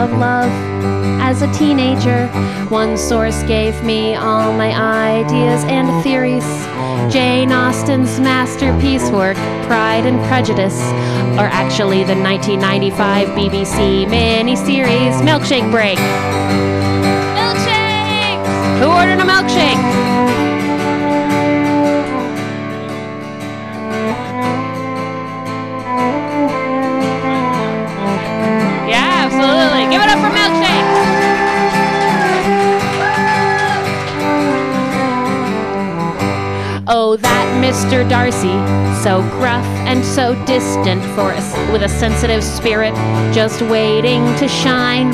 [0.00, 0.50] of love
[1.20, 2.26] as a teenager.
[2.70, 4.72] One source gave me all my
[5.18, 6.46] ideas and theories.
[7.12, 9.36] Jane Austen's masterpiece work,
[9.66, 10.80] Pride and Prejudice,
[11.38, 15.98] or actually the 1995 BBC miniseries Milkshake Break.
[17.36, 18.40] Milkshake!
[18.80, 19.59] Who ordered a milkshake?
[29.90, 31.30] Give it up for milkshake.
[36.92, 38.08] Oh, that Mr.
[38.08, 38.54] Darcy,
[39.02, 42.94] so gruff and so distant for us, with a sensitive spirit,
[43.32, 45.10] just waiting to shine.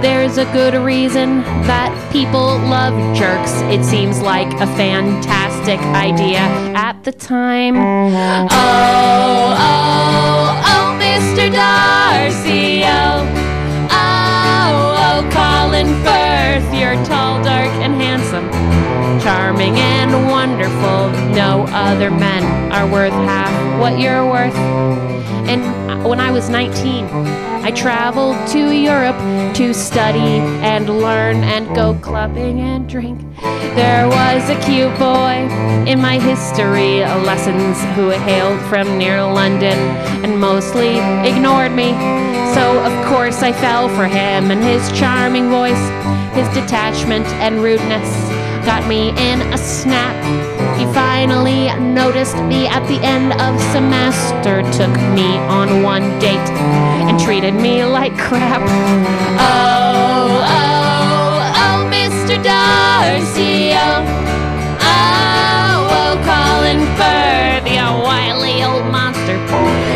[0.00, 3.62] There's a good reason that people love jerks.
[3.72, 6.40] It seems like a fantastic idea
[6.76, 7.76] at the time.
[7.76, 8.48] Oh,
[9.50, 11.52] oh, oh, Mr.
[11.52, 12.83] Darcy,
[21.94, 22.42] other men
[22.72, 24.56] are worth half what you're worth.
[25.46, 25.62] And
[26.04, 27.04] when I was 19,
[27.62, 29.16] I traveled to Europe
[29.54, 33.20] to study and learn and go clubbing and drink.
[33.76, 35.46] There was a cute boy
[35.86, 36.98] in my history
[37.30, 39.78] lessons who hailed from near London
[40.24, 41.92] and mostly ignored me.
[42.54, 45.84] So, of course, I fell for him and his charming voice,
[46.34, 48.10] his detachment and rudeness
[48.66, 50.53] got me in a snap.
[51.14, 56.50] Finally noticed me at the end of semester, took me on one date,
[57.06, 58.60] and treated me like crap.
[59.38, 62.34] Oh, oh, oh, Mr.
[62.42, 64.02] Darcy, oh,
[64.82, 69.38] oh, oh, Colin Firth, you wily old monster.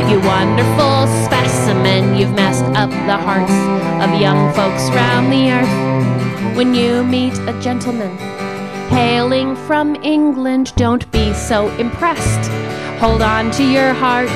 [0.09, 3.59] You wonderful specimen, you've messed up the hearts
[4.05, 6.57] of young folks round the earth.
[6.57, 8.17] When you meet a gentleman,
[8.91, 12.51] Hailing from England, don't be so impressed.
[13.01, 14.29] Hold on to your heart.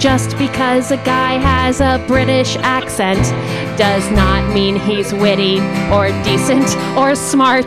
[0.00, 3.22] Just because a guy has a British accent
[3.78, 5.60] does not mean he's witty
[5.92, 7.64] or decent or smart.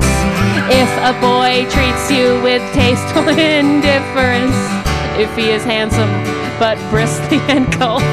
[0.69, 4.56] If a boy treats you with tasteful indifference,
[5.17, 6.12] if he is handsome
[6.59, 8.03] but bristly and cold,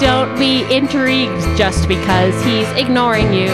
[0.00, 3.48] don't be intrigued just because he's ignoring you.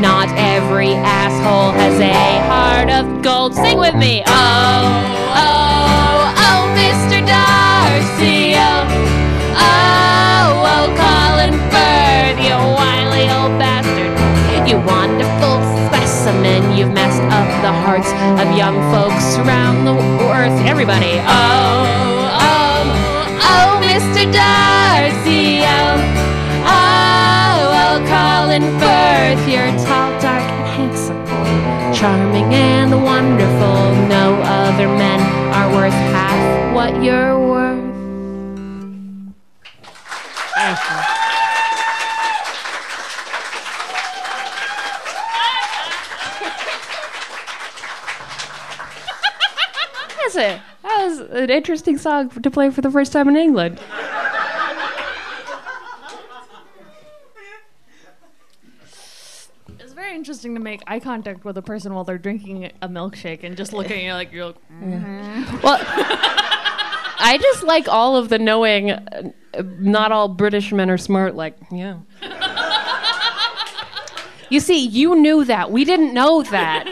[0.00, 2.12] Not every asshole has a
[2.44, 3.54] heart of gold.
[3.54, 4.22] Sing with me.
[4.26, 4.84] Oh,
[5.32, 7.24] oh, oh, Mr.
[7.24, 8.52] Darcy.
[8.60, 8.84] Oh,
[9.56, 14.12] oh, oh, Colin Firth, you wily old bastard.
[14.68, 16.76] You wonderful specimen.
[16.76, 19.96] You've messed up the hearts of young folks around the
[20.28, 20.60] earth.
[20.66, 21.20] Everybody.
[21.24, 22.84] Oh, oh,
[23.40, 24.30] oh, Mr.
[24.30, 24.65] Darcy.
[32.06, 34.06] Charming and wonderful.
[34.06, 35.18] No other men
[35.52, 37.82] are worth half what you're worth.
[40.54, 40.96] Thank you.
[50.16, 50.60] That's it.
[50.82, 53.80] That was an interesting song to play for the first time in England.
[59.80, 63.44] It's very interesting to make eye contact with a person while they're drinking a milkshake
[63.44, 64.56] and just looking at you like you're like,
[65.62, 68.90] Well, I just like all of the knowing.
[68.90, 69.30] uh,
[69.78, 71.36] Not all British men are smart.
[71.36, 71.98] Like, yeah.
[74.50, 75.70] You see, you knew that.
[75.70, 76.84] We didn't know that.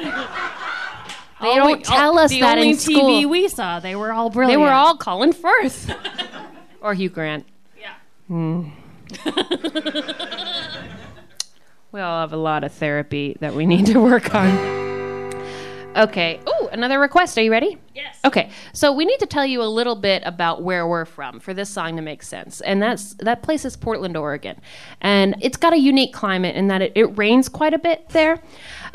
[1.41, 3.11] They "Oh, don't we- tell us the that only in school.
[3.11, 4.61] TV we saw, they were all brilliant.
[4.61, 5.93] They were all Colin Firth
[6.81, 7.47] or Hugh Grant.
[7.81, 7.94] Yeah.
[8.29, 8.69] Hmm.
[11.94, 14.50] we all have a lot of therapy that we need to work on.
[15.96, 16.41] Okay.
[16.44, 17.38] Oh, another request.
[17.38, 17.79] Are you ready?
[17.94, 18.19] Yes.
[18.25, 18.50] Okay.
[18.73, 21.70] So we need to tell you a little bit about where we're from for this
[21.70, 22.61] song to make sense.
[22.62, 24.61] And that's that place is Portland, Oregon.
[25.02, 28.43] And it's got a unique climate in that it, it rains quite a bit there.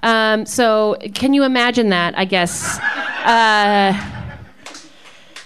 [0.04, 2.80] Um, so can you imagine that, I guess?
[3.24, 3.94] Uh,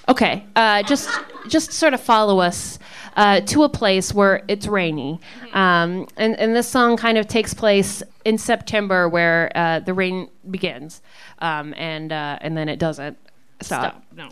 [0.10, 0.44] okay.
[0.56, 1.08] Uh, just
[1.48, 2.80] just sort of follow us
[3.16, 5.20] uh, to a place where it's rainy.
[5.54, 10.30] Um, and, and this song kind of takes place in September where uh, the rain
[10.50, 11.02] begins.
[11.40, 13.18] Um, and, uh, and then it doesn't
[13.62, 14.04] stop, Stop.
[14.16, 14.30] No.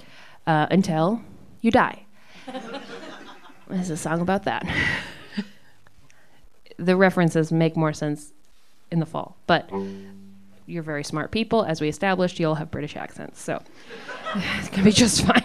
[0.47, 1.21] Uh, until
[1.61, 2.03] you die.
[3.69, 4.67] There's a song about that.
[6.77, 8.33] the references make more sense
[8.91, 9.69] in the fall, but
[10.65, 11.63] you're very smart people.
[11.63, 13.61] As we established, you'll have British accents, so
[14.35, 15.40] it's gonna be just fine.